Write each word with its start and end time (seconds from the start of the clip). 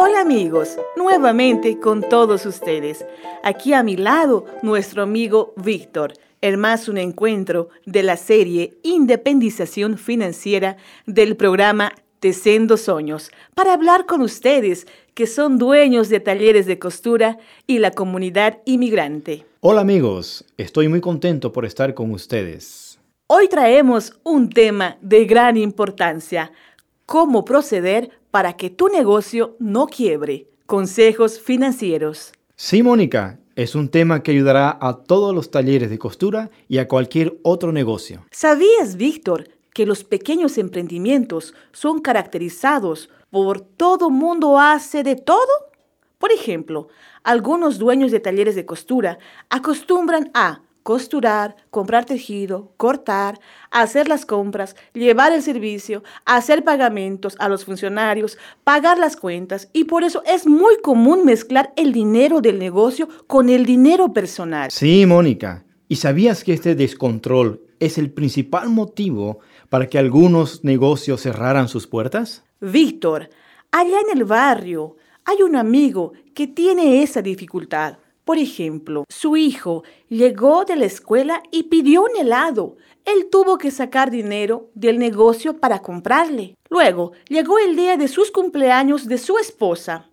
Hola 0.00 0.20
amigos, 0.20 0.78
nuevamente 0.96 1.80
con 1.80 2.08
todos 2.08 2.46
ustedes. 2.46 3.04
Aquí 3.42 3.72
a 3.72 3.82
mi 3.82 3.96
lado 3.96 4.44
nuestro 4.62 5.02
amigo 5.02 5.54
Víctor, 5.56 6.12
el 6.40 6.56
más 6.56 6.88
un 6.88 6.98
encuentro 6.98 7.70
de 7.84 8.04
la 8.04 8.16
serie 8.16 8.78
Independización 8.84 9.98
Financiera 9.98 10.76
del 11.06 11.36
programa 11.36 11.92
Tecendo 12.20 12.76
Sueños, 12.76 13.32
para 13.56 13.72
hablar 13.72 14.06
con 14.06 14.20
ustedes 14.20 14.86
que 15.14 15.26
son 15.26 15.58
dueños 15.58 16.08
de 16.10 16.20
talleres 16.20 16.66
de 16.66 16.78
costura 16.78 17.38
y 17.66 17.78
la 17.78 17.90
comunidad 17.90 18.58
inmigrante. 18.66 19.46
Hola 19.58 19.80
amigos, 19.80 20.44
estoy 20.58 20.86
muy 20.86 21.00
contento 21.00 21.50
por 21.50 21.64
estar 21.64 21.94
con 21.94 22.12
ustedes. 22.12 23.00
Hoy 23.26 23.48
traemos 23.48 24.18
un 24.22 24.48
tema 24.48 24.96
de 25.02 25.26
gran 25.26 25.56
importancia, 25.56 26.50
cómo 27.08 27.42
proceder 27.46 28.10
para 28.30 28.52
que 28.58 28.68
tu 28.68 28.88
negocio 28.88 29.56
no 29.58 29.86
quiebre. 29.86 30.46
Consejos 30.66 31.40
financieros. 31.40 32.32
Sí, 32.54 32.82
Mónica, 32.82 33.40
es 33.56 33.74
un 33.74 33.88
tema 33.88 34.22
que 34.22 34.32
ayudará 34.32 34.76
a 34.78 34.98
todos 35.04 35.34
los 35.34 35.50
talleres 35.50 35.88
de 35.88 35.98
costura 35.98 36.50
y 36.68 36.76
a 36.76 36.86
cualquier 36.86 37.38
otro 37.42 37.72
negocio. 37.72 38.26
¿Sabías, 38.30 38.96
Víctor, 38.96 39.48
que 39.72 39.86
los 39.86 40.04
pequeños 40.04 40.58
emprendimientos 40.58 41.54
son 41.72 42.00
caracterizados 42.00 43.08
por 43.30 43.62
todo 43.62 44.10
mundo 44.10 44.58
hace 44.58 45.02
de 45.02 45.16
todo? 45.16 45.70
Por 46.18 46.30
ejemplo, 46.30 46.88
algunos 47.22 47.78
dueños 47.78 48.10
de 48.10 48.20
talleres 48.20 48.54
de 48.54 48.66
costura 48.66 49.18
acostumbran 49.48 50.30
a 50.34 50.60
costurar, 50.82 51.56
comprar 51.70 52.04
tejido, 52.04 52.72
cortar, 52.76 53.38
hacer 53.70 54.08
las 54.08 54.24
compras, 54.24 54.76
llevar 54.94 55.32
el 55.32 55.42
servicio, 55.42 56.02
hacer 56.24 56.64
pagamentos 56.64 57.36
a 57.38 57.48
los 57.48 57.64
funcionarios, 57.64 58.38
pagar 58.64 58.98
las 58.98 59.16
cuentas 59.16 59.68
y 59.72 59.84
por 59.84 60.04
eso 60.04 60.22
es 60.26 60.46
muy 60.46 60.76
común 60.82 61.24
mezclar 61.24 61.72
el 61.76 61.92
dinero 61.92 62.40
del 62.40 62.58
negocio 62.58 63.08
con 63.26 63.48
el 63.48 63.66
dinero 63.66 64.12
personal. 64.12 64.70
Sí, 64.70 65.04
Mónica. 65.06 65.64
¿Y 65.88 65.96
sabías 65.96 66.44
que 66.44 66.52
este 66.52 66.74
descontrol 66.74 67.62
es 67.80 67.98
el 67.98 68.10
principal 68.10 68.68
motivo 68.68 69.40
para 69.68 69.86
que 69.88 69.98
algunos 69.98 70.64
negocios 70.64 71.22
cerraran 71.22 71.68
sus 71.68 71.86
puertas? 71.86 72.44
Víctor, 72.60 73.30
allá 73.70 73.98
en 74.00 74.18
el 74.18 74.24
barrio 74.24 74.96
hay 75.24 75.42
un 75.42 75.56
amigo 75.56 76.12
que 76.34 76.46
tiene 76.46 77.02
esa 77.02 77.22
dificultad. 77.22 77.98
Por 78.28 78.36
ejemplo, 78.36 79.04
su 79.08 79.38
hijo 79.38 79.84
llegó 80.10 80.66
de 80.66 80.76
la 80.76 80.84
escuela 80.84 81.42
y 81.50 81.62
pidió 81.62 82.02
un 82.02 82.14
helado. 82.20 82.76
Él 83.06 83.28
tuvo 83.32 83.56
que 83.56 83.70
sacar 83.70 84.10
dinero 84.10 84.68
del 84.74 84.98
negocio 84.98 85.56
para 85.56 85.78
comprarle. 85.78 86.54
Luego 86.68 87.12
llegó 87.30 87.58
el 87.58 87.74
día 87.74 87.96
de 87.96 88.06
sus 88.06 88.30
cumpleaños 88.30 89.08
de 89.08 89.16
su 89.16 89.38
esposa. 89.38 90.10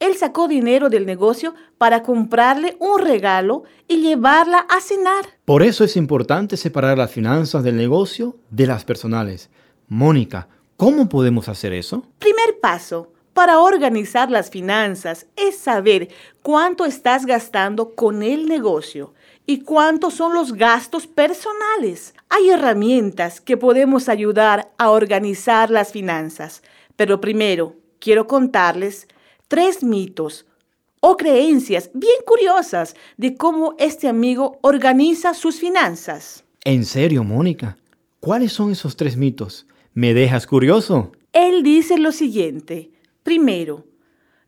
Él 0.00 0.16
sacó 0.16 0.48
dinero 0.48 0.90
del 0.90 1.06
negocio 1.06 1.54
para 1.78 2.02
comprarle 2.02 2.76
un 2.80 2.98
regalo 2.98 3.62
y 3.86 3.98
llevarla 3.98 4.66
a 4.68 4.80
cenar. 4.80 5.24
Por 5.44 5.62
eso 5.62 5.84
es 5.84 5.96
importante 5.96 6.56
separar 6.56 6.98
las 6.98 7.12
finanzas 7.12 7.62
del 7.62 7.76
negocio 7.76 8.38
de 8.50 8.66
las 8.66 8.84
personales. 8.84 9.50
Mónica, 9.86 10.48
¿cómo 10.76 11.08
podemos 11.08 11.48
hacer 11.48 11.72
eso? 11.74 12.04
Primer 12.18 12.58
paso, 12.60 13.11
para 13.32 13.60
organizar 13.60 14.30
las 14.30 14.50
finanzas 14.50 15.26
es 15.36 15.56
saber 15.58 16.08
cuánto 16.42 16.84
estás 16.84 17.26
gastando 17.26 17.94
con 17.94 18.22
el 18.22 18.46
negocio 18.46 19.14
y 19.46 19.60
cuántos 19.60 20.14
son 20.14 20.34
los 20.34 20.52
gastos 20.52 21.06
personales. 21.06 22.14
Hay 22.28 22.50
herramientas 22.50 23.40
que 23.40 23.56
podemos 23.56 24.08
ayudar 24.08 24.72
a 24.78 24.90
organizar 24.90 25.70
las 25.70 25.92
finanzas, 25.92 26.62
pero 26.96 27.20
primero 27.20 27.76
quiero 27.98 28.26
contarles 28.26 29.08
tres 29.48 29.82
mitos 29.82 30.46
o 31.00 31.16
creencias 31.16 31.90
bien 31.94 32.20
curiosas 32.24 32.94
de 33.16 33.36
cómo 33.36 33.74
este 33.78 34.08
amigo 34.08 34.58
organiza 34.62 35.34
sus 35.34 35.58
finanzas. 35.58 36.44
¿En 36.64 36.84
serio, 36.84 37.24
Mónica? 37.24 37.76
¿Cuáles 38.20 38.52
son 38.52 38.70
esos 38.70 38.94
tres 38.94 39.16
mitos? 39.16 39.66
¿Me 39.94 40.14
dejas 40.14 40.46
curioso? 40.46 41.10
Él 41.32 41.64
dice 41.64 41.98
lo 41.98 42.12
siguiente. 42.12 42.92
Primero, 43.22 43.84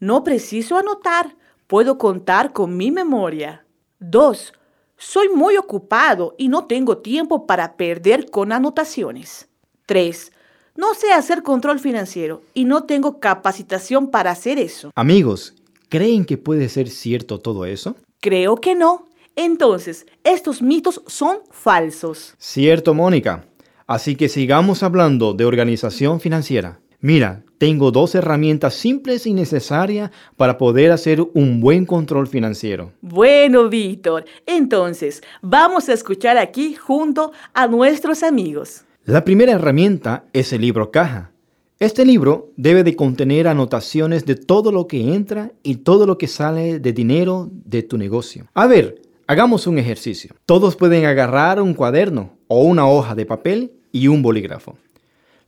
no 0.00 0.24
preciso 0.24 0.76
anotar, 0.76 1.36
puedo 1.66 1.98
contar 1.98 2.52
con 2.52 2.76
mi 2.76 2.90
memoria. 2.90 3.64
Dos, 4.00 4.52
soy 4.96 5.28
muy 5.28 5.56
ocupado 5.56 6.34
y 6.38 6.48
no 6.48 6.66
tengo 6.66 6.98
tiempo 6.98 7.46
para 7.46 7.76
perder 7.76 8.30
con 8.30 8.52
anotaciones. 8.52 9.48
Tres, 9.86 10.32
no 10.74 10.94
sé 10.94 11.12
hacer 11.12 11.42
control 11.42 11.78
financiero 11.78 12.42
y 12.54 12.64
no 12.64 12.84
tengo 12.84 13.20
capacitación 13.20 14.10
para 14.10 14.30
hacer 14.30 14.58
eso. 14.58 14.90
Amigos, 14.94 15.54
¿creen 15.88 16.24
que 16.24 16.38
puede 16.38 16.68
ser 16.68 16.88
cierto 16.88 17.38
todo 17.40 17.66
eso? 17.66 17.96
Creo 18.20 18.56
que 18.56 18.74
no. 18.74 19.08
Entonces, 19.36 20.06
estos 20.24 20.62
mitos 20.62 21.02
son 21.06 21.38
falsos. 21.50 22.34
Cierto, 22.38 22.94
Mónica. 22.94 23.44
Así 23.86 24.16
que 24.16 24.28
sigamos 24.28 24.82
hablando 24.82 25.34
de 25.34 25.44
organización 25.44 26.20
financiera. 26.20 26.81
Mira, 27.04 27.42
tengo 27.58 27.90
dos 27.90 28.14
herramientas 28.14 28.74
simples 28.74 29.26
y 29.26 29.34
necesarias 29.34 30.12
para 30.36 30.56
poder 30.56 30.92
hacer 30.92 31.20
un 31.34 31.60
buen 31.60 31.84
control 31.84 32.28
financiero. 32.28 32.92
Bueno, 33.00 33.68
Víctor, 33.68 34.24
entonces 34.46 35.20
vamos 35.40 35.88
a 35.88 35.94
escuchar 35.94 36.38
aquí 36.38 36.76
junto 36.76 37.32
a 37.54 37.66
nuestros 37.66 38.22
amigos. 38.22 38.84
La 39.04 39.24
primera 39.24 39.50
herramienta 39.50 40.26
es 40.32 40.52
el 40.52 40.60
libro 40.60 40.92
caja. 40.92 41.32
Este 41.80 42.04
libro 42.04 42.52
debe 42.56 42.84
de 42.84 42.94
contener 42.94 43.48
anotaciones 43.48 44.24
de 44.24 44.36
todo 44.36 44.70
lo 44.70 44.86
que 44.86 45.12
entra 45.12 45.50
y 45.64 45.78
todo 45.78 46.06
lo 46.06 46.18
que 46.18 46.28
sale 46.28 46.78
de 46.78 46.92
dinero 46.92 47.50
de 47.50 47.82
tu 47.82 47.98
negocio. 47.98 48.46
A 48.54 48.68
ver, 48.68 49.02
hagamos 49.26 49.66
un 49.66 49.76
ejercicio. 49.78 50.36
Todos 50.46 50.76
pueden 50.76 51.04
agarrar 51.06 51.60
un 51.60 51.74
cuaderno 51.74 52.36
o 52.46 52.62
una 52.62 52.86
hoja 52.86 53.16
de 53.16 53.26
papel 53.26 53.72
y 53.90 54.06
un 54.06 54.22
bolígrafo. 54.22 54.78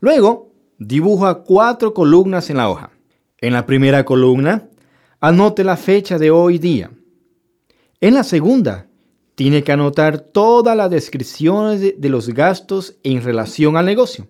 Luego, 0.01 0.54
dibuja 0.79 1.43
cuatro 1.43 1.95
columnas 1.95 2.51
en 2.51 2.57
la 2.59 2.69
hoja. 2.69 2.91
En 3.39 3.53
la 3.53 3.67
primera 3.67 4.05
columna, 4.05 4.69
anote 5.21 5.65
la 5.65 5.77
fecha 5.77 6.19
de 6.19 6.31
hoy 6.31 6.59
día. 6.59 6.91
En 8.01 8.15
la 8.15 8.25
segunda, 8.25 8.87
tiene 9.35 9.65
que 9.65 9.73
anotar 9.73 10.19
todas 10.19 10.77
las 10.77 10.91
descripciones 10.91 11.81
de, 11.81 12.09
los 12.09 12.29
gastos 12.29 12.97
en 13.03 13.23
relación 13.23 13.77
al 13.77 13.87
negocio. 13.87 14.29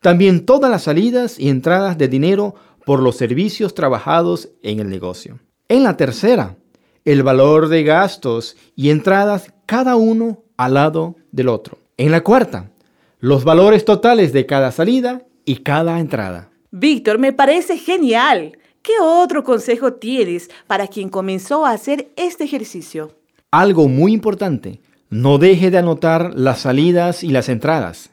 También 0.00 0.46
todas 0.46 0.70
las 0.70 0.84
salidas 0.84 1.38
y 1.38 1.48
entradas 1.48 1.98
de 1.98 2.08
dinero 2.08 2.54
por 2.86 3.00
los 3.02 3.16
servicios 3.16 3.74
trabajados 3.74 4.48
en 4.62 4.80
el 4.80 4.88
negocio. 4.88 5.38
En 5.68 5.82
la 5.82 5.96
tercera, 5.96 6.56
el 7.04 7.22
valor 7.22 7.68
de 7.68 7.82
gastos 7.82 8.56
y 8.74 8.90
entradas 8.90 9.52
cada 9.66 9.96
uno 9.96 10.42
al 10.56 10.74
lado 10.74 11.16
del 11.32 11.48
otro. 11.48 11.78
En 11.98 12.10
la 12.10 12.22
cuarta, 12.22 12.70
los 13.18 13.44
valores 13.44 13.84
totales 13.84 14.32
de 14.32 14.46
cada 14.46 14.72
salida 14.72 15.26
y 15.50 15.56
cada 15.56 15.98
entrada. 15.98 16.48
Víctor, 16.70 17.18
me 17.18 17.32
parece 17.32 17.76
genial. 17.76 18.56
¿Qué 18.82 18.92
otro 19.02 19.42
consejo 19.42 19.94
tienes 19.94 20.48
para 20.68 20.86
quien 20.86 21.08
comenzó 21.08 21.66
a 21.66 21.72
hacer 21.72 22.12
este 22.14 22.44
ejercicio? 22.44 23.16
Algo 23.50 23.88
muy 23.88 24.12
importante, 24.12 24.80
no 25.08 25.38
deje 25.38 25.72
de 25.72 25.78
anotar 25.78 26.34
las 26.36 26.60
salidas 26.60 27.24
y 27.24 27.30
las 27.30 27.48
entradas. 27.48 28.10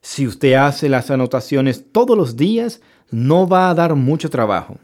Si 0.00 0.26
usted 0.26 0.54
hace 0.54 0.88
las 0.88 1.10
anotaciones 1.10 1.84
todos 1.92 2.16
los 2.16 2.36
días, 2.36 2.80
no 3.10 3.46
va 3.46 3.68
a 3.68 3.74
dar 3.74 3.94
mucho 3.94 4.30
trabajo. 4.30 4.78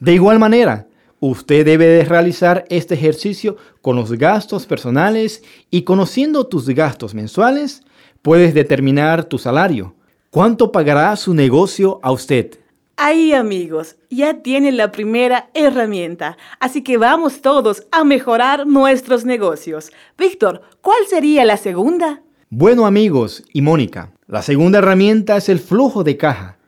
De 0.00 0.14
igual 0.14 0.40
manera, 0.40 0.88
usted 1.20 1.64
debe 1.64 1.86
de 1.86 2.04
realizar 2.04 2.64
este 2.70 2.94
ejercicio 2.94 3.56
con 3.82 3.94
los 3.94 4.10
gastos 4.10 4.66
personales 4.66 5.44
y 5.70 5.82
conociendo 5.82 6.48
tus 6.48 6.66
gastos 6.70 7.14
mensuales, 7.14 7.84
puedes 8.20 8.52
determinar 8.52 9.22
tu 9.22 9.38
salario, 9.38 9.94
¿Cuánto 10.36 10.70
pagará 10.70 11.16
su 11.16 11.32
negocio 11.32 11.98
a 12.02 12.12
usted? 12.12 12.58
Ahí 12.98 13.32
amigos, 13.32 13.96
ya 14.10 14.42
tienen 14.42 14.76
la 14.76 14.92
primera 14.92 15.48
herramienta, 15.54 16.36
así 16.60 16.82
que 16.82 16.98
vamos 16.98 17.40
todos 17.40 17.86
a 17.90 18.04
mejorar 18.04 18.66
nuestros 18.66 19.24
negocios. 19.24 19.90
Víctor, 20.18 20.60
¿cuál 20.82 20.98
sería 21.08 21.46
la 21.46 21.56
segunda? 21.56 22.20
Bueno 22.50 22.84
amigos 22.84 23.44
y 23.50 23.62
Mónica, 23.62 24.12
la 24.26 24.42
segunda 24.42 24.80
herramienta 24.80 25.38
es 25.38 25.48
el 25.48 25.58
flujo 25.58 26.04
de 26.04 26.18
caja. 26.18 26.58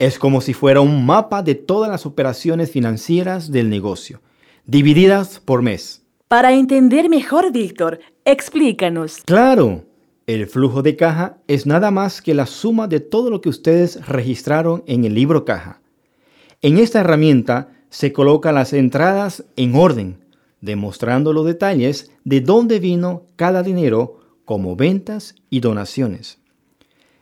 Es 0.00 0.18
como 0.18 0.40
si 0.40 0.52
fuera 0.52 0.80
un 0.80 1.06
mapa 1.06 1.44
de 1.44 1.54
todas 1.54 1.88
las 1.88 2.06
operaciones 2.06 2.72
financieras 2.72 3.52
del 3.52 3.70
negocio, 3.70 4.20
divididas 4.66 5.38
por 5.38 5.62
mes. 5.62 6.02
Para 6.26 6.54
entender 6.54 7.08
mejor, 7.08 7.52
Víctor, 7.52 8.00
explícanos. 8.24 9.18
Claro. 9.24 9.84
El 10.32 10.46
flujo 10.46 10.80
de 10.80 10.96
caja 10.96 11.36
es 11.46 11.66
nada 11.66 11.90
más 11.90 12.22
que 12.22 12.32
la 12.32 12.46
suma 12.46 12.88
de 12.88 13.00
todo 13.00 13.28
lo 13.28 13.42
que 13.42 13.50
ustedes 13.50 14.06
registraron 14.08 14.82
en 14.86 15.04
el 15.04 15.12
libro 15.12 15.44
caja. 15.44 15.82
En 16.62 16.78
esta 16.78 17.00
herramienta 17.00 17.68
se 17.90 18.14
colocan 18.14 18.54
las 18.54 18.72
entradas 18.72 19.44
en 19.56 19.74
orden, 19.74 20.24
demostrando 20.62 21.34
los 21.34 21.44
detalles 21.44 22.12
de 22.24 22.40
dónde 22.40 22.78
vino 22.78 23.26
cada 23.36 23.62
dinero 23.62 24.20
como 24.46 24.74
ventas 24.74 25.34
y 25.50 25.60
donaciones. 25.60 26.38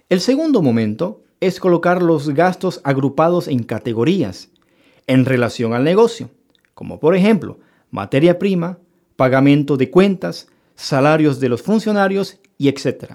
El 0.09 0.21
segundo 0.21 0.63
momento 0.63 1.25
es 1.41 1.59
colocar 1.59 2.03
los 2.03 2.29
gastos 2.29 2.81
agrupados 2.85 3.49
en 3.49 3.65
categorías. 3.65 4.51
en 5.09 5.25
relación 5.25 5.73
al 5.73 5.83
negocio, 5.83 6.31
como 6.75 7.01
por 7.01 7.17
ejemplo 7.17 7.59
materia 7.91 8.39
prima, 8.39 8.79
pagamento 9.17 9.77
de 9.77 9.91
cuentas, 9.91 10.47
salarios 10.81 11.41
de 11.41 11.49
los 11.49 11.63
funcionarios 11.63 12.39
y 12.59 12.69
etc. 12.69 13.15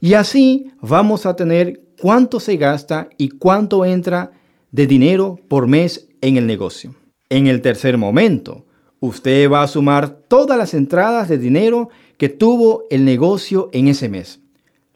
Y 0.00 0.14
así 0.14 0.72
vamos 0.80 1.26
a 1.26 1.36
tener 1.36 1.82
cuánto 2.00 2.40
se 2.40 2.56
gasta 2.56 3.08
y 3.18 3.28
cuánto 3.28 3.84
entra 3.84 4.32
de 4.72 4.86
dinero 4.86 5.38
por 5.48 5.66
mes 5.66 6.08
en 6.20 6.36
el 6.36 6.46
negocio. 6.46 6.94
En 7.28 7.46
el 7.46 7.62
tercer 7.62 7.98
momento, 7.98 8.66
usted 9.00 9.50
va 9.50 9.62
a 9.62 9.68
sumar 9.68 10.08
todas 10.28 10.58
las 10.58 10.74
entradas 10.74 11.28
de 11.28 11.38
dinero 11.38 11.90
que 12.16 12.28
tuvo 12.28 12.84
el 12.90 13.04
negocio 13.04 13.68
en 13.72 13.88
ese 13.88 14.08
mes. 14.08 14.40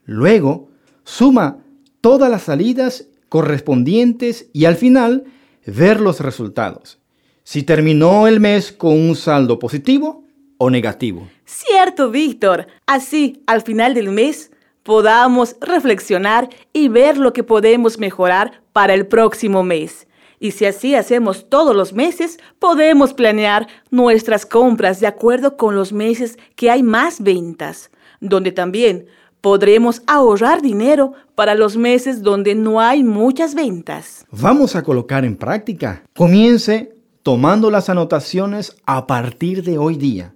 Luego, 0.04 0.68
suma 1.04 1.58
todas 2.00 2.30
las 2.30 2.42
salidas 2.42 3.06
correspondientes 3.28 4.48
y 4.52 4.64
al 4.64 4.76
final 4.76 5.24
ver 5.66 6.00
los 6.00 6.20
resultados. 6.20 6.98
Si 7.44 7.62
terminó 7.62 8.26
el 8.26 8.40
mes 8.40 8.72
con 8.72 8.92
un 8.92 9.14
saldo 9.14 9.58
positivo 9.58 10.27
o 10.58 10.70
negativo. 10.70 11.28
Cierto, 11.44 12.10
Víctor. 12.10 12.66
Así, 12.86 13.42
al 13.46 13.62
final 13.62 13.94
del 13.94 14.10
mes, 14.10 14.50
podamos 14.82 15.56
reflexionar 15.60 16.50
y 16.72 16.88
ver 16.88 17.16
lo 17.16 17.32
que 17.32 17.44
podemos 17.44 17.98
mejorar 17.98 18.60
para 18.72 18.94
el 18.94 19.06
próximo 19.06 19.62
mes. 19.62 20.06
Y 20.40 20.52
si 20.52 20.66
así 20.66 20.94
hacemos 20.94 21.48
todos 21.48 21.74
los 21.74 21.92
meses, 21.92 22.38
podemos 22.58 23.12
planear 23.12 23.66
nuestras 23.90 24.46
compras 24.46 25.00
de 25.00 25.06
acuerdo 25.06 25.56
con 25.56 25.74
los 25.74 25.92
meses 25.92 26.38
que 26.54 26.70
hay 26.70 26.82
más 26.82 27.20
ventas, 27.20 27.90
donde 28.20 28.52
también 28.52 29.06
podremos 29.40 30.02
ahorrar 30.06 30.62
dinero 30.62 31.12
para 31.34 31.54
los 31.54 31.76
meses 31.76 32.22
donde 32.22 32.54
no 32.54 32.80
hay 32.80 33.02
muchas 33.04 33.54
ventas. 33.54 34.24
Vamos 34.30 34.76
a 34.76 34.82
colocar 34.82 35.24
en 35.24 35.36
práctica. 35.36 36.02
Comience 36.16 36.94
tomando 37.22 37.70
las 37.70 37.88
anotaciones 37.88 38.76
a 38.86 39.06
partir 39.06 39.62
de 39.62 39.76
hoy 39.76 39.96
día. 39.96 40.34